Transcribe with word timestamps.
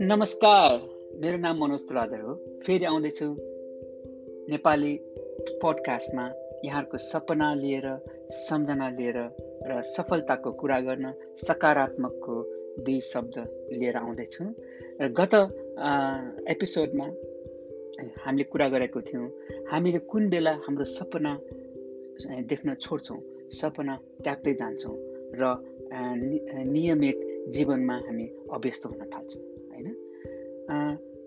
नमस्कार 0.00 0.80
मेरो 1.20 1.38
नाम 1.38 1.58
मनोज 1.58 1.80
तुलाधर 1.88 2.20
हो। 2.20 2.34
फेरि 2.66 2.84
आउँदैछु 2.84 3.26
नेपाली 4.50 4.94
पोडकास्टमा 5.62 6.24
यहाँहरूको 6.64 6.98
सपना 6.98 7.54
लिएर 7.54 7.86
सम्झना 8.30 8.90
लिएर 8.90 9.18
र 9.66 9.82
सफलताको 9.82 10.52
कुरा 10.52 10.80
गर्न 10.80 11.12
सकारात्मकको 11.36 12.42
दुई 12.82 13.00
शब्द 13.00 13.34
लिएर 13.72 13.96
आउँदैछु। 13.96 14.44
र 15.00 15.08
गत 15.08 15.34
एपिसोडमा 16.50 17.06
हामीले 18.24 18.44
कुरा 18.44 18.68
गरेको 18.68 19.00
थियौँ 19.00 19.30
हामीले 19.70 19.98
कुन 19.98 20.28
बेला 20.28 20.50
हाम्रो 20.50 20.84
सपना 20.84 21.38
देख्न 22.42 22.74
छोड्छौँ 22.74 23.20
सपना 23.50 23.98
त्याग्दै 24.24 24.54
जान्छौँ 24.60 24.96
र 25.40 25.42
नियमित 26.68 27.18
जीवनमा 27.54 27.96
हामी 28.06 28.26
अभ्यस्त 28.54 28.86
हुन 28.86 29.00
थाल्छौँ 29.12 29.42
होइन? 29.70 29.86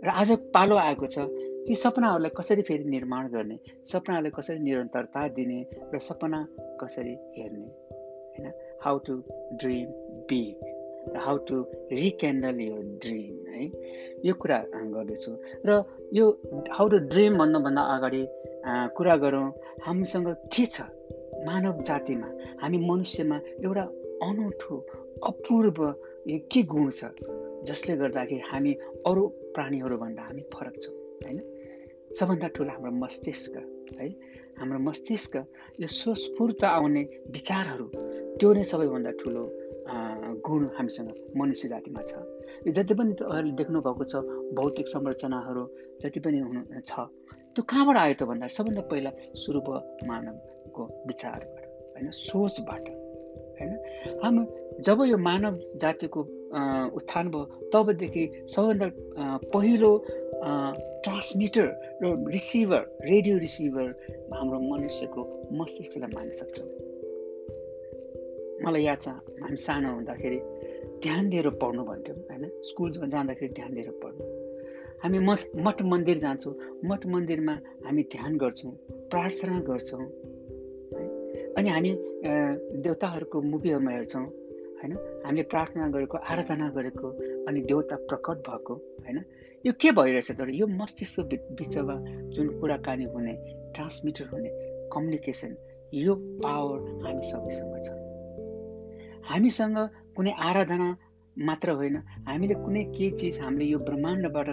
र 0.05 0.07
आज 0.21 0.29
पालो 0.55 0.75
आएको 0.77 1.07
छ 1.13 1.25
ती 1.65 1.75
सपनाहरूलाई 1.75 2.31
कसरी 2.37 2.61
फेरि 2.67 2.83
निर्माण 2.89 3.27
गर्ने 3.29 3.57
सपनाहरूलाई 3.91 4.33
कसरी 4.37 4.59
निरन्तरता 4.59 5.27
दिने 5.37 5.59
र 5.93 5.99
सपना 5.99 6.39
कसरी 6.81 7.15
हेर्ने 7.37 7.67
होइन? 8.33 8.47
हाउ 8.83 8.97
टु 9.07 9.13
ड्रिम 9.61 9.87
बिग 10.29 10.55
र 11.13 11.17
how 11.17 11.37
to 11.49 11.55
rekindle 11.91 12.59
your 12.61 12.81
dream 13.03 13.35
है? 13.53 13.63
यो 14.25 14.33
कुरा 14.41 14.57
गर्दैछु। 14.93 15.31
र 15.65 15.69
यो 16.13 16.25
हाउ 16.71 16.87
टु 16.89 16.97
ड्रिम 17.13 17.37
भन्नुभन्दा 17.37 17.81
अगाडि 17.95 18.23
कुरा 18.97 19.15
गरौँ 19.23 19.47
हामीसँग 19.85 20.27
के 20.53 20.65
छ? 20.65 20.81
मानव 21.47 21.81
जातिमा 21.87 22.27
हामी 22.61 22.77
मनुष्यमा 22.89 23.37
एउटा 23.65 23.83
अनौठो 24.27 24.75
अपूर्व 25.29 25.79
के 26.51 26.61
गुण 26.73 26.89
छ? 26.89 27.05
जसले 27.67 27.95
गर्दाखेरि 28.01 28.41
हामी 28.51 28.73
अरू 29.09 29.23
प्राणीहरूभन्दा 29.55 30.21
हामी 30.27 30.43
फरक 30.53 30.75
छौँ 30.81 30.95
होइन? 31.23 31.39
सबभन्दा 32.17 32.47
ठुलो 32.55 32.71
हाम्रो 32.71 32.91
मस्तिष्क 33.03 33.55
है? 33.99 34.07
हाम्रो 34.59 34.79
मस्तिष्क 34.89 35.35
यो 35.81 35.87
स्वस्फूर्त 35.87 36.63
आउने 36.63 37.01
विचारहरू 37.35 37.85
त्यो 38.39 38.53
नै 38.53 38.63
सबैभन्दा 38.71 39.11
ठुलो 39.21 39.43
गुण 40.45 40.61
हामीसँग 40.77 41.09
मनुष्य 41.37 41.67
जातिमा 41.73 42.01
छ। 42.09 42.13
यो 42.67 42.71
जति 42.77 42.93
पनि 42.99 43.11
अहिले 43.25 43.51
देख्नुभएको 43.59 44.03
छ 44.11 44.15
भौतिक 44.57 44.87
संरचनाहरू 44.93 45.63
जति 46.03 46.19
पनि 46.25 46.39
हुनु 46.45 46.61
छ 46.89 47.09
त्यो 47.53 47.61
कहाँबाट 47.69 47.97
आयो 47.97 48.13
त 48.19 48.23
भन्दा 48.29 48.47
सबभन्दा 48.57 48.81
पहिला 48.91 49.11
सुरु 49.41 49.59
भयो 49.67 49.79
मानवको 50.71 50.83
विचारबाट 51.07 51.63
होइन? 51.95 52.09
सोचबाट 52.11 52.85
होइन? 53.59 53.71
हाम्रो 54.23 54.43
जब 54.85 55.03
यो 55.05 55.17
मानव 55.17 55.59
जातिको 55.81 56.21
उत्थान 56.97 57.25
भयो 57.31 57.43
तबदेखि 57.73 58.23
सबभन्दा 58.47 58.87
पहिलो 59.53 59.91
ट्रान्समिटर 61.03 61.67
र 62.01 62.05
रिसिभर 62.31 62.81
रेडियो 63.03 63.37
रिसिभर 63.37 63.87
हाम्रो 64.33 64.59
मनुष्यको 64.59 65.21
मस्तिष्कलाई 65.59 66.09
मान्न 66.15 66.31
सक्छौँ। 66.31 66.67
मलाई 68.63 68.83
याद 68.83 68.99
छ 69.01 69.07
हामी 69.43 69.57
सानो 69.57 69.89
हुँदाखेरि 69.95 70.39
ध्यान 71.03 71.29
दिएर 71.29 71.47
पढ्नु 71.61 71.83
भन्थ्यौँ 71.83 72.17
होइन? 72.29 72.43
स्कुल 72.67 72.89
जाँदाखेरि 73.11 73.53
ध्यान 73.53 73.71
दिएर 73.73 73.89
पढ्नु। 74.03 74.23
हामी 75.03 75.19
मठ 75.19 75.41
मठ 75.65 75.81
मन्दिर 75.81 76.17
जान्छौँ 76.19 76.53
मठ 76.85 77.05
मन्दिरमा 77.13 77.55
हामी 77.85 78.03
ध्यान 78.13 78.37
गर्छौँ 78.37 78.71
प्रार्थना 79.11 79.59
गर्छौँ। 79.69 80.05
अनि 81.57 81.69
हामी 81.69 81.91
देउताहरूको 82.83 83.41
मुभीहरूमा 83.41 83.91
हेर्छौँ 83.91 84.25
होइन? 84.81 84.93
हामीले 85.25 85.43
प्रार्थना 85.51 85.87
गरेको 85.95 86.17
आराधना 86.17 86.67
गरेको 86.77 87.07
अनि 87.47 87.59
देउता 87.69 87.95
प्रकट 88.09 88.37
भएको 88.47 88.73
होइन? 89.05 89.17
यो 89.65 89.71
के 89.81 89.91
भइरहेछ 89.91 90.31
तर 90.39 90.49
यो 90.49 90.67
मस्तिष्क 90.67 91.19
बिचमा 91.59 91.95
जुन 92.33 92.47
कुराकानी 92.59 93.05
हुने 93.13 93.33
ट्रान्समिटर 93.75 94.25
हुने 94.33 94.49
कम्युनिकेसन 94.93 95.51
यो 95.93 96.15
पावर 96.43 96.79
हामी 97.03 97.23
सबैसँग 97.29 97.75
छ। 97.85 97.87
हामीसँग 99.29 99.77
कुनै 100.15 100.31
आराधना 100.49 100.87
मात्र 101.37 101.69
होइन। 101.79 101.95
हामीले 102.27 102.55
कुनै 102.63 102.83
के 102.95 103.09
चिज 103.19 103.39
हामीले 103.41 103.65
यो 103.65 103.79
ब्रह्माण्डबाट 103.87 104.49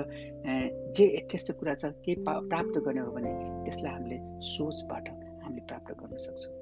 जे 0.97 1.07
त्यस्तो 1.31 1.53
कुरा 1.59 1.75
छ 1.75 1.95
के 2.05 2.15
प्राप्त 2.27 2.79
गर्ने 2.85 3.01
हो 3.01 3.11
भने 3.17 3.31
त्यसलाई 3.65 3.93
हामीले 3.95 4.19
सोचबाट 4.51 5.09
हामीले 5.43 5.63
प्राप्त 5.67 5.91
गर्न 6.01 6.17
सक्छौँ। 6.27 6.58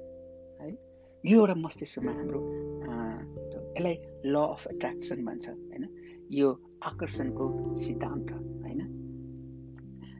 है। 0.61 0.69
यो 1.23 1.39
एउटा 1.39 1.55
मस्तिष्कमा 1.55 2.11
हाम्रो 2.11 2.39
यसलाई 3.77 3.95
ल 4.25 4.35
अफ 4.35 4.67
एट्र्याक्सन 4.67 5.25
भन्छ 5.25 5.49
होइन? 5.49 5.83
यो 6.31 6.47
आकर्षणको 6.83 7.45
सिद्धान्त 7.77 8.31
होइन? 8.63 8.81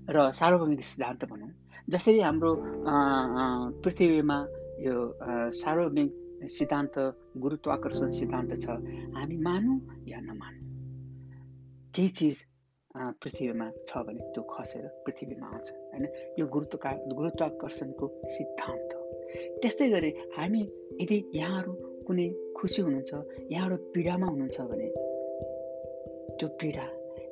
र 0.10 0.32
सार्वभौमिक 0.40 0.82
सिद्धान्त 0.84 1.26
भनौँ। 1.32 1.52
जसरी 1.90 2.20
हाम्रो 2.20 2.52
पृथ्वीमा 3.84 4.38
यो 4.80 4.96
सार्वभौमिक 5.62 6.50
सिद्धान्त 6.50 6.96
गुरुत्वाकर्षण 7.38 8.12
सिद्धान्त 8.20 8.52
छ 8.62 8.70
हामी 9.16 9.38
मानौँ 9.48 9.80
या 10.08 10.20
नमानौँ? 10.22 10.64
केही 11.96 12.10
चिज 12.10 12.46
पृथ्वीमा 13.22 13.68
छ 13.88 13.98
भने 14.06 14.22
त्यो 14.34 14.44
खसेर 14.54 14.86
पृथ्वीमा 15.06 15.48
आउँछ 15.48 15.68
होइन? 15.72 16.06
यो 16.40 16.46
गुरुत्वका 16.48 16.92
गुरुत्वाकर्षणको 17.14 18.06
सिद्धान्त। 18.36 18.97
त्यस्तै 19.62 19.88
गरी 19.90 20.10
हामी 20.38 20.62
यदि 21.02 21.18
यहाँहरू 21.36 21.72
कुनै 22.08 22.28
खुसी 22.58 22.82
हुनुहुन्छ 22.82 23.14
यहाँहरू 23.52 23.76
पीडामा 23.94 24.28
हुनुहुन्छ 24.28 24.58
भने 24.70 24.88
त्यो 26.38 26.48
पीडा 26.60 26.86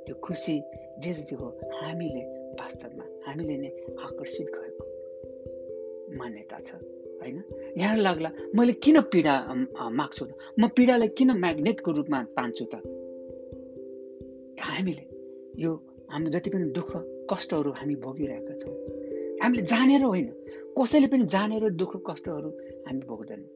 त्यो 0.05 0.15
खुसी 0.25 0.55
जे 1.03 1.11
जति 1.13 1.35
हो 1.35 1.47
हामीले 1.81 2.23
वास्तवमा 2.59 3.05
हामीले 3.27 3.55
नै 3.57 3.69
आकर्षित 4.05 4.47
गरेको 4.55 4.83
मान्यता 6.17 6.59
छ 6.59 6.69
होइन? 7.21 7.37
यहाँ 7.77 7.97
लाग्ला 7.97 8.29
मैले 8.55 8.73
किन 8.83 8.97
पीडा 9.13 9.33
माग्छु 9.99 10.23
त? 10.25 10.31
म 10.59 10.67
पीडालाई 10.67 11.09
किन 11.17 11.29
म्याग्नेटको 11.43 11.91
रूपमा 11.91 12.19
तान्छु 12.37 12.65
त? 12.73 12.75
हामीले 14.67 15.05
यो 15.63 15.71
हाम्रो 16.11 16.29
जति 16.31 16.49
पनि 16.49 16.65
दुःख 16.77 16.91
कष्टहरू 17.31 17.71
हामी 17.71 17.95
भोगिरहेका 18.03 18.53
छौँ। 18.61 18.75
हामीले 19.45 19.65
जानेर 19.65 20.03
होइन। 20.03 20.27
कसैले 20.77 21.07
पनि 21.07 21.25
जानेर 21.25 21.69
दुःख 21.69 21.91
कष्टहरू 22.09 22.49
हामी 22.87 22.99
भोग्दैनौँ। 22.99 23.49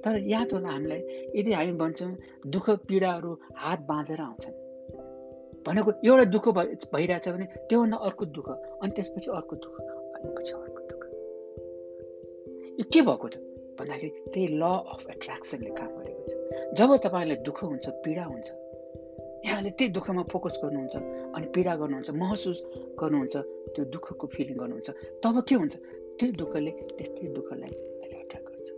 तर 0.00 0.18
याद 0.18 0.52
होला 0.52 0.68
हामीलाई 0.68 1.00
यदि 1.36 1.52
हामी 1.52 1.72
भन्छौँ 1.72 2.16
दुःख 2.46 2.70
पीडाहरू 2.70 3.38
हात 3.56 3.80
बाँधेर 3.80 4.20
आउँछन्। 4.20 4.54
भनेको 5.66 5.90
एउटा 6.04 6.24
दुःख 6.24 6.48
भइ 6.48 6.66
भइरहेछ 6.94 7.28
भने 7.28 7.44
त्योभन्दा 7.44 7.96
अर्को 7.96 8.24
दुःख 8.24 8.48
अनि 8.82 8.92
त्यसपछि 8.96 9.30
अर्को 9.30 9.56
दुःख 9.56 9.80
अनि 9.80 10.34
पछि 10.34 10.52
अर्को 10.52 10.80
दुःख। 10.90 11.02
यो 12.78 12.84
के 12.92 13.02
भएको 13.02 13.28
छ? 13.28 13.36
भन्दाखेरि 13.78 14.10
त्यही 14.34 14.46
ल 14.46 14.62
अफ 14.62 15.06
एट्र्याक्सनले 15.10 15.70
काम 15.70 15.90
गरेको 15.98 16.22
छ। 16.28 16.32
जब 16.78 16.96
तपाईँलाई 16.96 17.36
दुःख 17.36 17.64
हुन्छ 17.64 17.88
पीडा 17.88 18.24
हुन्छ 18.24 18.50
यहाँले 19.44 19.70
त्यही 19.70 19.90
दुःखमा 19.92 20.22
फोकस 20.32 20.54
गर्नुहुन्छ 20.62 20.96
अनि 21.36 21.46
पीडा 21.54 21.74
गर्नुहुन्छ 21.76 22.10
महसुस 22.10 22.58
गर्नुहुन्छ 23.00 23.36
त्यो 23.74 23.84
दुःखको 23.84 24.26
फिलिङ 24.26 24.56
गर्नुहुन्छ। 24.56 24.90
तब 25.22 25.36
के 25.48 25.54
हुन्छ? 25.54 25.74
त्यो 26.18 26.32
दुःखले 26.40 26.70
त्यस्तै 26.96 27.26
दुःखलाई 27.38 27.72
एट्र्याक्ट 28.04 28.48
गर्छ। 28.48 28.68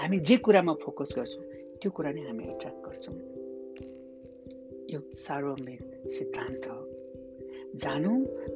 हामी 0.00 0.18
जे 0.18 0.36
कुरामा 0.36 0.72
फोकस 0.84 1.10
गर्छौँ 1.16 1.42
त्यो 1.80 1.90
कुरा 1.90 2.10
नै 2.12 2.22
हामी 2.28 2.44
एट्र्याक्ट 2.44 2.80
गर्छौँ। 2.86 3.14
यो 4.92 4.98
सार्वभौमिक 5.16 5.80
सिद्धान्त 6.08 6.64
हो। 6.66 6.80
जानु 7.76 8.12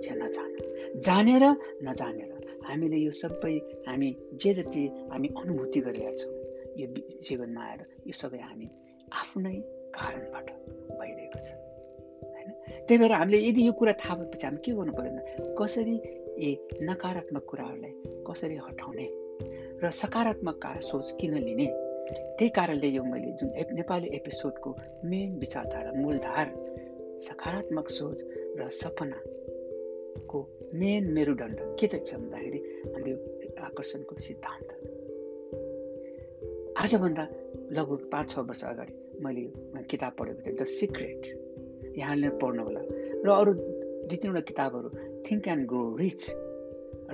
या 0.06 0.14
नजानु? 0.14 0.60
जानेर 1.00 1.44
नजानेर। 1.88 2.30
हामीले 2.64 2.96
यो 2.96 3.10
सबै 3.10 3.56
हामी 3.88 4.08
जे 4.32 4.50
जति 4.54 4.82
हामी 5.10 5.28
अनुभूति 5.36 5.80
गरिरहेका 5.80 6.16
छौँ 6.16 6.32
यो 6.80 6.86
जीवनमा 7.26 7.62
आएर 7.64 7.80
यो 8.06 8.12
सबै 8.12 8.38
हामी 8.38 8.68
आफ्नै 9.12 9.56
कारणबाट 9.96 10.46
भइरहेको 11.00 11.38
छ। 11.46 11.50
होइन? 12.32 12.48
त्यही 12.86 12.98
भएर 12.98 13.12
हामीले 13.12 13.38
यदि 13.48 13.66
यो 13.66 13.72
कुरा 13.72 13.92
थाहा 13.92 14.14
भएपछि 14.16 14.46
हामी 14.46 14.58
के 14.64 14.72
गर्नु 14.72 14.92
पऱ्यो 14.92 15.54
कसरी 15.58 15.96
ए 16.46 16.50
नकारात्मक 16.82 17.44
कुराहरूलाई 17.50 17.92
कसरी 18.28 18.56
हटाउने 18.56 19.06
र 19.82 19.90
सकारात्मक 19.90 20.66
सोच 20.82 21.16
किन 21.20 21.34
लिने? 21.34 21.66
त्यही 22.10 22.48
कारणले 22.48 22.88
यो 22.88 23.02
मैले 23.04 23.30
जुन 23.38 23.48
नेपाली 23.72 24.08
एपिसोडको 24.16 24.70
मेन 25.04 25.38
विचारधारा 25.38 25.92
मूलधार 25.92 26.46
सकारात्मक 27.22 27.88
सोच 27.88 28.18
र 28.58 28.68
सपनाको 28.68 30.40
मेन 30.74 31.12
मेरुदण्ड 31.12 31.58
के 31.78 31.86
त 31.86 32.02
छ 32.06 32.14
भन्दाखेरि 32.14 32.60
हाम्रो 32.86 33.14
आकर्षणको 33.68 34.14
सिद्धान्त। 34.26 34.68
आजभन्दा 36.78 37.24
लगभग 37.76 38.08
पाँच 38.12 38.30
छ 38.30 38.38
वर्ष 38.38 38.64
अगाडि 38.64 38.94
मैले 39.24 39.44
किताब 39.90 40.12
पढेको 40.18 40.40
थिएँ 40.46 40.56
द 40.56 40.64
सिक्रेट 40.64 41.20
यहाँले 41.98 42.28
पढ्नु 42.40 42.62
होला। 42.64 42.82
र 43.24 43.28
अरू 43.40 43.52
दुई 44.08 44.16
तिनवटा 44.16 44.42
किताबहरू 44.50 44.88
थिङ्क 45.26 45.48
एन्ड 45.48 45.64
ग्रो 45.70 45.82
रिच 46.02 46.22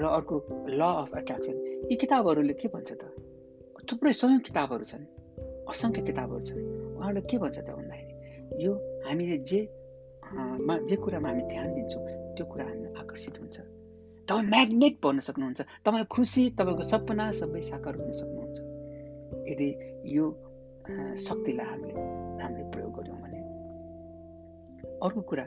र 0.00 0.04
अर्को 0.16 0.34
ल 0.70 0.80
अफ 1.02 1.10
एट्र्याक्सन 1.20 1.56
यी 1.90 1.96
किताबहरूले 2.02 2.54
के 2.60 2.68
भन्छ 2.74 2.90
त? 2.92 3.02
थुप्रै 3.88 4.12
सयौँ 4.12 4.40
किताबहरू 4.48 4.84
छन् 4.90 5.04
असङ्ख्य 5.72 6.02
किताबहरू 6.08 6.44
छन्। 6.48 6.60
उहाँहरूले 6.96 7.22
के 7.30 7.36
भन्छ 7.42 7.56
त 7.58 7.68
भन्दाखेरि 7.78 8.64
यो 8.64 8.72
हामीले 9.06 9.38
जे 9.50 9.60
मा 10.66 10.74
जे 10.88 10.96
कुरामा 11.02 11.28
हामी 11.28 11.42
ध्यान 11.52 11.68
दिन्छौँ 11.74 12.02
त्यो 12.36 12.44
कुरा 12.52 12.64
हामी 12.70 12.88
आकर्षित 13.02 13.34
हुन्छ। 13.40 13.56
तपाईँ 14.28 14.48
म्याग्नेट 14.54 14.94
भन्न 15.02 15.18
सक्नुहुन्छ 15.28 15.60
तपाईँको 15.86 16.10
खुसी 16.14 16.42
तपाईँको 16.58 16.84
सपना 16.92 17.24
सबै 17.40 17.60
साकार 17.70 17.94
हुन 17.98 18.10
सक्नुहुन्छ। 18.20 18.58
यदि 19.50 19.68
यो 20.16 20.24
शक्तिलाई 21.26 21.66
हामीले 21.66 21.92
हामीले 22.42 22.64
प्रयोग 22.72 22.92
गऱ्यौँ 22.98 23.18
भने। 23.22 23.38
अर्को 25.04 25.20
कुरा 25.30 25.46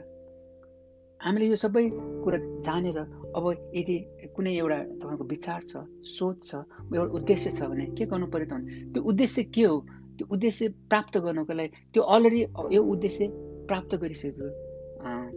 हामीले 1.20 1.46
यो 1.46 1.56
सबै 1.64 1.84
कुरा 2.24 2.38
जानेर 2.66 2.98
अब 3.36 3.44
यदि 3.76 3.96
कुनै 4.36 4.52
एउटा 4.56 4.78
तपाईँको 5.00 5.24
विचार 5.32 5.60
छ 5.70 5.84
सोच 6.16 6.36
छ 6.48 6.52
एउटा 6.92 7.12
उद्देश्य 7.18 7.50
छ 7.56 7.68
भने 7.70 7.86
के 7.96 8.04
गर्नु 8.12 8.26
पऱ्यो 8.32 8.46
त 8.46 8.52
भने 8.52 8.92
त्यो 8.92 9.02
उद्देश्य 9.10 9.42
के 9.54 9.64
हो? 9.64 9.76
त्यो 10.16 10.26
उद्देश्य 10.34 10.68
प्राप्त 10.90 11.14
गर्नको 11.24 11.52
लागि 11.56 11.70
त्यो 11.92 12.02
अलरेडी 12.14 12.40
यो 12.76 12.82
उद्देश्य 12.92 13.28
प्राप्त 13.68 13.92
गरिसकेको 14.02 14.48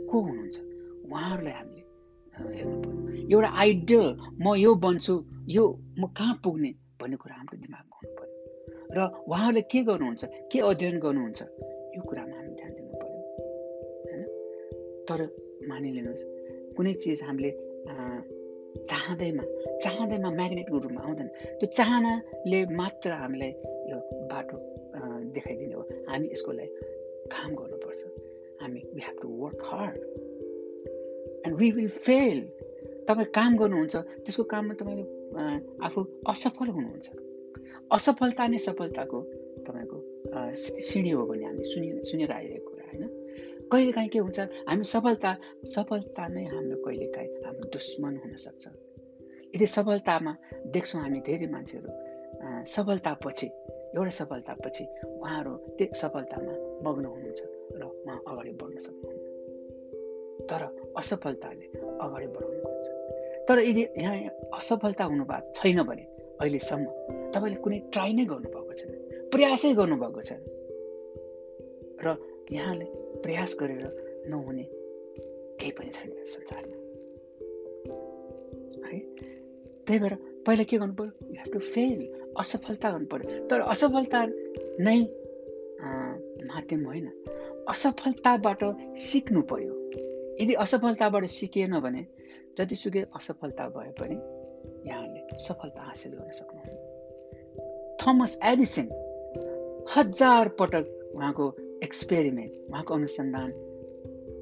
को 0.09 0.15
हुनुहुन्छ? 0.21 0.57
उहाँहरूलाई 1.11 1.53
हामीले 1.59 1.81
हेर्नु 2.57 2.77
पऱ्यो। 2.83 3.01
एउटा 3.33 3.49
आइडियल 3.63 4.07
म 4.43 4.55
यो 4.65 4.71
बन्छु 4.85 5.15
यो 5.55 5.63
म 5.99 6.07
कहाँ 6.17 6.35
पुग्ने 6.43 6.71
भन्ने 6.99 7.15
कुरा 7.21 7.35
हाम्रो 7.35 7.55
दिमागमा 7.63 7.95
हुनु 7.99 8.11
पऱ्यो। 8.19 8.42
र 8.95 8.99
उहाँहरूले 9.27 9.61
के 9.71 9.79
गर्नुहुन्छ? 9.89 10.23
के 10.51 10.59
अध्ययन 10.69 10.97
गर्नुहुन्छ? 11.05 11.41
यो 11.95 12.01
कुरामा 12.09 12.35
हामी 12.37 12.53
ध्यान 12.59 12.71
दिनु 12.77 12.89
पऱ्यो 13.01 13.19
होइन? 14.05 14.21
तर 15.07 15.19
मानिलिनुहोस् 15.69 16.25
कुनै 16.77 16.93
चिज 17.01 17.21
हामीले 17.27 17.51
चाहँदैमा 18.89 19.43
चाहँदैमा 19.83 20.29
म्याग्नेटको 20.39 20.77
रूपमा 20.83 21.01
आउँदैन। 21.05 21.27
त्यो 21.59 21.67
चाहनाले 21.77 22.59
मात्र 22.79 23.09
हामीलाई 23.23 23.51
यो 23.89 23.97
बाटो 24.29 24.57
देखाइदिने 25.33 25.73
हो। 25.73 25.83
हामी 26.09 26.27
यसको 26.33 26.51
लागि 26.51 26.71
काम 27.33 27.49
गर्नुपर्छ। 27.59 28.01
हामी 28.61 28.79
we 28.93 29.01
have 29.01 29.17
to 29.21 29.27
work 29.41 29.61
hard 29.71 30.01
and 31.45 31.55
we 31.59 31.67
will 31.77 31.89
fail 32.07 32.39
तपाईँ 33.09 33.29
काम 33.37 33.51
गर्नुहुन्छ 33.57 33.95
त्यसको 34.23 34.43
काममा 34.53 34.73
तपाईँले 34.79 35.05
आफू 35.85 35.99
असफल 36.31 36.67
हुनुहुन्छ। 36.77 37.07
असफलता 37.91 38.43
नै 38.47 38.57
सफलताको 38.67 39.19
तपाईँको 39.65 39.97
सिँढी 40.87 41.11
हो 41.17 41.25
भने 41.29 41.45
हामी 41.45 41.63
सुनि 41.71 41.87
सुनेर 42.09 42.31
आइरहेको 42.31 42.69
कुरा 42.69 42.85
होइन। 42.91 43.03
कहिलेकाहीँ 43.71 44.09
के 44.13 44.19
हुन्छ 44.19 44.39
हामी 44.69 44.83
सफलता 44.93 45.31
सफलता 45.75 46.23
नै 46.35 46.43
हाम्रो 46.53 46.77
कहिलेकाहीँ 46.85 47.29
हाम्रो 47.45 47.65
दुश्मन 47.75 48.13
हुनसक्छ 48.23 48.63
यदि 49.53 49.67
सफलतामा 49.77 50.33
देख्छौँ 50.73 51.01
हामी 51.01 51.19
धेरै 51.27 51.47
मान्छेहरू 51.55 51.89
सफलतापछि 52.75 53.47
एउटा 53.95 54.13
सफलतापछि 54.19 54.83
उहाँहरू 55.05 55.53
त्यो 55.77 55.93
सफलतामा 56.01 56.53
मग्न 56.85 57.05
हुनुहुन्छ 57.13 57.41
र 57.79 57.83
उहाँ 57.83 58.17
अगाडि 58.29 58.51
बढ्न 58.61 58.77
सक्नुहुन्न। 58.85 59.21
तर 60.49 60.61
असफलताले 60.97 61.65
अगाडि 62.05 62.27
बढाउनु 62.35 62.59
खोज्छ 62.65 62.87
तर 63.47 63.57
यदि 63.69 63.83
यहाँ 64.01 64.17
असफलता 64.59 65.03
हुनुभएको 65.11 65.51
छैन 65.57 65.79
भने 65.89 66.03
अहिलेसम्म 66.41 66.85
तपाईँले 67.33 67.59
कुनै 67.61 67.79
ट्राई 67.93 68.13
नै 68.13 68.25
गर्नुभएको 68.25 68.73
छैन 68.79 68.91
प्रयासै 69.31 69.73
गर्नुभएको 69.73 70.21
छैन 70.21 70.41
र 72.05 72.07
यहाँले 72.51 72.85
प्रयास 73.23 73.51
गरेर 73.59 73.83
नहुने 74.29 74.65
केही 75.59 75.71
पनि 75.71 75.91
छैन 75.95 76.09
संसारमा। 76.25 76.77
है? 78.87 78.99
त्यही 79.85 79.99
भएर 79.99 80.15
पहिला 80.45 80.63
के 80.63 80.77
गर्नु 80.77 80.93
पऱ्यो? 80.93 81.11
यु 81.27 81.37
हेभ 81.39 81.53
टु 81.53 81.59
फेल 81.59 81.99
असफलता 82.39 82.87
गर्नु 82.91 83.07
पऱ्यो। 83.11 83.47
तर 83.47 83.59
असफलता 83.73 84.19
नै 84.79 84.99
माध्यम 86.49 86.85
होइन। 86.85 87.07
असफलताबाट 87.69 88.61
सिक्नु 88.99 89.41
पर्यो 89.41 89.73
यदि 90.41 90.53
असफलताबाट 90.53 91.25
सिकिएन 91.25 91.79
भने 91.79 92.03
जतिसुकै 92.57 93.03
असफलता 93.15 93.67
भए 93.75 93.91
पनि 93.99 94.17
यहाँले 94.89 95.21
सफलता 95.39 95.81
हासिल 95.81 96.11
गर्न 96.13 96.31
सक्नुहुन्न। 96.31 96.82
थमस 98.03 98.31
एडिसन 98.43 98.87
हजार 99.95 100.47
पटक 100.59 100.87
उहाँको 101.15 101.45
एक्सपेरिमेन्ट 101.83 102.53
उहाँको 102.69 102.93
अनुसन्धान 102.93 103.51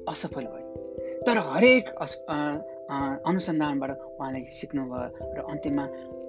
असफल 0.08 0.44
भयो। 0.44 1.22
तर 1.26 1.38
हरेक 1.48 1.88
अस 2.02 2.14
अनुसन्धानबाट 3.30 3.90
उहाँले 3.90 4.40
सिक्नुभयो 4.58 5.34
र 5.36 5.44
अन्तिममा 5.52 5.84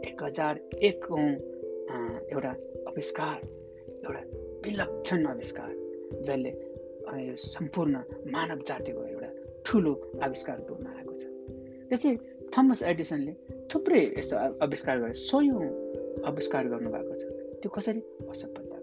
एक 0.09 0.23
हजार 0.23 0.59
एक 0.89 1.07
एउटा 2.33 2.53
आविष्कार 2.91 3.37
एउटा 4.05 4.21
विलक्षण 4.65 5.25
आविष्कार 5.25 5.71
जसले 6.27 6.51
सम्पूर्ण 7.47 8.03
मानव 8.35 8.61
जातिको 8.67 9.05
एउटा 9.05 9.29
ठुलो 9.65 9.93
आविष्कार 10.23 10.57
रूपमा 10.69 10.89
आएको 10.97 11.17
छ। 11.19 11.23
त्यस्तै 11.89 12.15
थमस 12.53 12.83
एडिसनले 12.93 13.33
थुप्रै 13.73 14.03
यस्तो 14.17 14.35
आविष्कार 14.65 14.99
गरे। 15.01 15.13
सयौँ 15.25 15.61
आविष्कार 16.25 16.67
गर्नुभएको 16.67 17.13
छ। 17.13 17.23
त्यो 17.61 17.69
कसरी? 17.69 17.99
असफलता। 18.29 18.77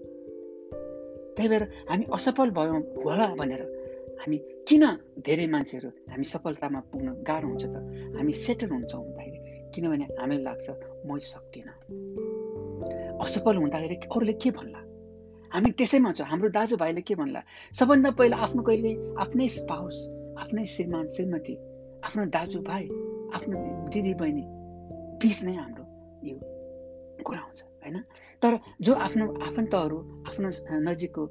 त्यही 1.36 1.48
भएर 1.48 1.62
हामी 1.62 2.04
असफल 2.12 2.50
भयौँ 2.50 2.80
होला 3.04 3.34
भनेर 3.34 3.62
हामी 4.20 4.36
किन 4.68 4.84
धेरै 5.26 5.46
मान्छेहरू 5.46 5.88
हामी 5.88 6.24
सफलतामा 6.24 6.80
पुग्न 6.80 7.08
गाह्रो 7.26 7.48
हुन्छ 7.48 7.64
त? 7.64 7.76
हामी 8.16 8.32
सेटल 8.32 8.68
हुन्छौँ 8.68 9.04
भन्दाखेरि 9.04 9.70
किनभने 9.74 10.04
हामीलाई 10.04 10.44
लाग्छ 10.44 10.70
म 11.06 11.18
सक्दिनँ। 11.18 11.74
असफल 13.20 13.56
हुँदाखेरि 13.56 13.94
अरूले 13.94 14.32
के 14.32 14.50
भन्ला? 14.50 14.80
हामी 15.54 15.70
त्यसैमा 15.70 16.12
छौँ। 16.12 16.26
हाम्रो 16.26 16.48
दाजुभाइले 16.48 17.00
के 17.00 17.14
भन्ला? 17.14 17.42
सबभन्दा 17.74 18.10
पहिला 18.10 18.36
आफ्नो 18.36 18.62
कहिले? 18.62 19.14
आफ्नै 19.18 19.48
स्पाउस 19.48 19.96
आफ्नै 20.38 20.64
श्रीमान 20.64 21.06
श्रीमती 21.06 21.54
आफ्नो 22.04 22.24
दाजुभाइ 22.24 22.84
आफ्नो 23.34 23.56
दिदी 23.88 24.14
बहिनी 24.14 24.44
बिच 25.20 25.44
नै 25.44 25.54
हाम्रो 25.54 25.84
यो 26.28 26.49
कुरा 27.26 27.40
आउँछ 27.40 27.60
होइन? 27.82 27.96
तर 28.42 28.52
जो 28.80 28.92
आफ्नो 29.06 29.24
आफन्तहरू 29.46 29.98
आफ्नो 30.28 30.48
नजिकको 30.88 31.22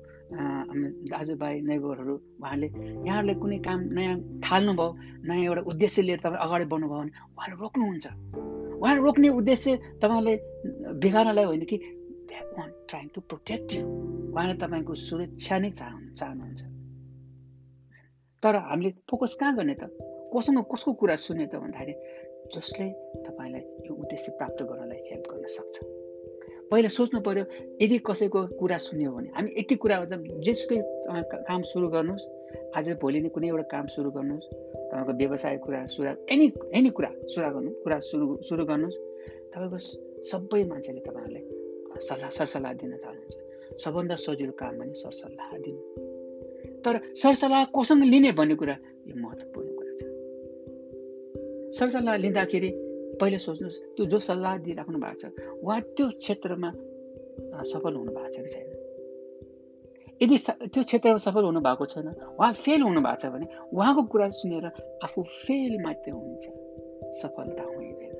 दाजुभाइ 1.10 1.54
नेबरहरू 1.70 2.16
उहाँले 2.42 2.68
यहाँहरूले 3.08 3.34
कुनै 3.42 3.58
काम 3.66 3.80
नयाँ 3.98 4.16
थाल्नुभयो 4.46 4.88
नयाँ 5.26 5.44
एउटा 5.50 5.62
उद्देश्य 5.72 6.02
लिएर 6.02 6.20
तपाईँ 6.22 6.42
अगाडि 6.46 6.66
बढ्नुभयो 6.70 7.00
भने 7.02 7.12
उहाँले 7.34 7.56
रोक्नुहुन्छ। 7.58 8.06
उहाँले 8.78 9.02
रोक्ने 9.02 9.30
उद्देश्य 9.40 9.70
तपाईँले 10.02 10.34
बिगार्नलाई 11.02 11.46
होइन 11.50 11.64
कि 11.66 11.78
ट्राइङ 12.90 13.08
टु 13.16 13.20
प्रोटेक्ट 13.30 13.68
यु 13.74 13.84
उहाँले 14.34 14.54
तपाईँको 14.62 14.94
सुरक्षा 14.94 15.56
नै 15.60 15.69
चाहनु 15.80 16.14
चाहनुहुन्छ। 16.14 16.62
तर 18.44 18.56
हामीले 18.69 18.90
फोकस 19.10 19.34
कहाँ 19.40 19.56
गर्ने 19.58 19.76
त? 19.81 19.84
कोसँग 20.30 20.62
कसको 20.72 20.94
कुरा 20.94 21.16
सुन्ने 21.26 21.46
त 21.50 21.58
भन्दाखेरि 21.58 21.94
जसले 22.56 22.88
तपाईँलाई 23.26 23.64
यो 23.88 23.94
उद्देश्य 23.94 24.32
प्राप्त 24.38 24.60
गर्नलाई 24.70 25.00
हेल्प 25.10 25.26
गर्न 25.32 25.46
सक्छ। 25.58 25.76
पहिला 26.72 26.90
सोच्नु 26.98 27.20
पऱ्यो 27.26 27.44
यदि 27.82 27.98
कसैको 28.08 28.40
कुरा 28.60 28.78
सुन्यो 28.78 29.12
भने 29.12 29.30
हामी 29.36 29.50
यति 29.60 29.76
कुरा 29.84 29.96
जेसुकै 30.46 30.80
काम 31.50 31.62
सुरु 31.72 31.88
गर्नुहोस् 31.96 32.26
आज 32.78 32.90
भोलि 33.02 33.20
नै 33.22 33.30
कुनै 33.36 33.48
एउटा 33.50 33.66
काम 33.74 33.86
सुरु 33.96 34.10
गर्नुहोस् 34.18 34.48
तपाईँको 34.90 35.14
व्यवसाय 35.22 35.58
कुरा 35.66 35.80
सुरु 35.94 36.10
एनी 36.34 36.48
एनी 36.78 36.90
कुरा 36.98 37.10
सुरु 37.34 37.50
गर्नु 37.56 37.72
कुरा 37.84 37.98
सुरु 38.10 38.26
सुरु 38.50 38.64
गर्नुहोस् 38.70 39.00
तपाईँको 39.54 39.80
सबै 40.30 40.64
मान्छेले 40.72 41.02
तपाईँहरूलाई 41.08 41.44
सल्लाह 42.08 42.30
सरसल्लाह 42.38 42.74
दिन 42.82 42.92
चाहनुहुन्छ 43.04 43.36
सबभन्दा 43.84 44.16
सजिलो 44.26 44.54
काम 44.62 44.74
भने 44.80 44.94
सरसल्लाह 45.02 45.50
दिनु। 45.66 45.82
तर 46.86 46.96
सरसल्लाह 47.22 47.66
कोसँग 47.76 48.04
लिने 48.14 48.32
भन्ने 48.40 48.56
कुरा 48.62 48.76
यो 49.10 49.16
महत्त्वपूर्ण 49.24 49.69
सरसल्लाह 51.78 52.16
लिँदाखेरि 52.26 52.69
पहिला 53.21 53.38
सोच्नुहोस् 53.45 53.78
त्यो 53.95 54.06
जो 54.11 54.19
सल्लाह 54.19 54.54
दिइराख्नु 54.66 54.97
भएको 55.06 55.18
छ 55.21 55.26
उहाँ 55.64 55.80
त्यो 55.95 56.06
क्षेत्रमा 56.23 56.69
सफल 57.71 57.94
हुनु 57.99 58.11
भएको 58.18 58.30
छ 58.33 58.38
कि 58.40 58.49
छैन? 58.54 58.68
यदि 60.21 60.38
त्यो 60.73 60.81
क्षेत्रमा 60.83 61.19
सफल 61.28 61.44
हुनु 61.49 61.59
भएको 61.68 61.85
छैन 61.94 62.07
उहाँ 62.40 62.52
फेल 62.66 62.81
हुनु 62.81 63.02
भएको 63.02 63.19
छ 63.21 63.26
भने 63.33 63.45
उहाँको 63.76 64.02
कुरा 64.14 64.30
सुनेर 64.40 64.66
आफू 65.06 65.19
फेल 65.45 65.73
मात्रै 65.83 66.14
हुन्छ 66.16 66.45
सफलता 67.21 67.64
हुँदैन 67.69 68.14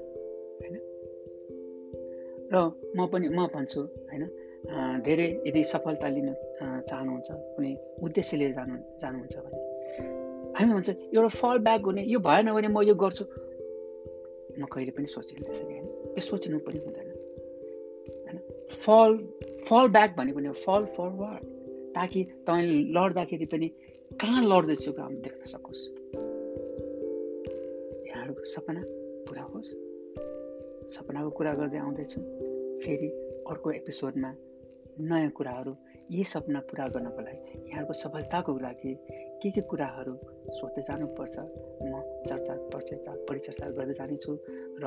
होइन? 0.60 0.76
र 2.54 2.56
म 2.98 3.00
पनि 3.12 3.28
म 3.30 3.48
भन्छु 3.56 3.82
होइन? 4.10 4.24
धेरै 5.08 5.28
यदि 5.48 5.64
सफलता 5.64 6.08
लिन 6.16 6.30
चाहनुहुन्छ 6.90 7.30
कुनै 7.56 7.72
उद्देश्य 8.04 8.38
लिएर 8.38 8.54
जानु 8.54 8.76
जानुहुन्छ 9.02 9.36
भने 9.44 9.60
हामी 10.60 10.74
भन्छ 10.74 10.90
एउटा 10.90 11.28
फल 11.28 11.58
ब्याक 11.58 11.82
हुने 11.82 12.04
यो 12.04 12.20
भएन 12.20 12.52
भने 12.54 12.68
म 12.68 12.82
यो 12.82 12.96
गर्छु। 12.96 13.26
म 14.60 14.66
कहिले 14.66 14.92
पनि 14.92 15.06
सोचिनँ 15.06 15.46
त्यसरी 15.46 15.74
होइन? 15.74 15.86
त्यो 15.86 16.22
सोच्नु 16.22 16.60
पनि 16.60 16.80
हुँदैन। 16.80 17.10
होइन? 18.26 18.38
फल 18.72 19.18
फल 19.70 19.88
ब्याक 19.88 20.18
भनेको 20.18 20.40
नि 20.40 20.50
फल 20.50 20.86
फरवर्ड 20.86 21.44
ताकि 21.96 22.24
तपाईँले 22.24 22.92
लड्दाखेरि 22.92 23.46
पनि 23.46 23.68
कहाँ 24.22 24.44
लड्दैछु 24.44 24.92
काम 24.92 25.16
देख्न 25.16 25.46
सकोस्? 25.46 25.88
यहाँहरूको 28.08 28.44
सपना 28.44 28.84
पुरा 29.28 29.42
होस्। 29.42 29.72
सपनाको 30.96 31.30
कुरा 31.30 31.54
गर्दै 31.54 31.78
आउँदैछु। 31.78 32.22
फेरि 32.84 33.08
अर्को 33.48 33.72
एपिसोडमा 33.72 34.36
नयाँ 35.00 35.30
कुराहरू 35.30 35.76
यी 36.12 36.24
सपना 36.24 36.60
पुरा 36.60 36.88
गर्नको 36.88 37.22
लागि 37.22 37.70
यहाँहरूको 37.70 37.94
सफलताको 37.94 38.58
लागि 38.58 38.94
के 39.42 39.50
के 39.52 39.62
कुराहरू 39.72 40.14
सोध्दै 40.52 40.82
जानुपर्छ 40.82 41.36
म 41.82 41.94
चर्चा 42.30 42.54
परिचर्चा 42.74 43.12
परिचर्चा 43.30 43.66
गर्दै 43.78 43.96
जानेछु 44.00 44.32
र 44.84 44.86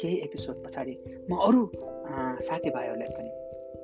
केही 0.00 0.16
एपिसोड 0.26 0.56
पछाडि 0.64 0.94
म 1.30 1.38
अरू 1.46 1.62
साथीभाइहरूलाई 2.48 3.10
पनि 3.16 3.30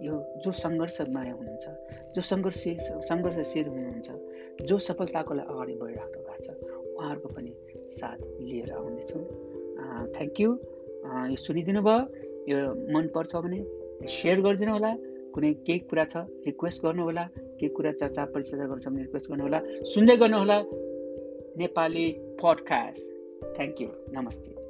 यो 0.02 0.14
जो 0.44 0.52
सङ्घर्षमय 0.60 1.30
हुनुहुन्छ 1.30 1.66
जो 2.14 2.22
सङ्घर्षशील 2.30 2.78
सङ्घर्षशील 3.10 3.66
हुनुहुन्छ 3.68 4.66
जो 4.68 4.78
सफलताको 4.86 5.34
लागि 5.34 5.48
अगाडि 5.52 5.74
बढिराख्नु 5.80 6.22
भएको 6.28 6.42
छ 6.44 6.48
उहाँहरूको 6.92 7.28
पनि 7.36 7.52
साथ 7.98 8.18
लिएर 8.40 8.70
आउनेछु। 8.72 9.18
थ्याङ्क 10.14 10.40
यू 10.40 10.50
यो 11.32 11.36
सुनिदिनु 11.46 11.82
भयो 11.88 12.00
यो 12.50 12.58
मनपर्छ 12.94 13.32
भने 13.44 13.60
सेयर 14.14 14.46
गरिदिनु 14.46 14.72
होला 14.76 14.92
कुनै 15.34 15.52
केही 15.66 15.78
कुरा 15.90 16.04
छ 16.12 16.24
रिक्वेस्ट 16.48 16.86
गर्नुहोला 16.86 17.26
केही 17.60 17.68
कुरा 17.68 17.92
चर्चा 17.92 18.24
परिचर्चा 18.24 18.66
गर्छ 18.66 18.88
भने 18.88 19.02
रिक्वेस्ट 19.02 19.30
गर्नुहोला। 19.30 19.60
सुन्दै 19.84 20.16
गर्नुहोला। 20.16 20.62
नेपाली 21.56 22.12
पडकास्ट 22.42 23.16
थ्याङ्क 23.56 23.82
यू 23.82 23.88
नमस्ते। 24.12 24.65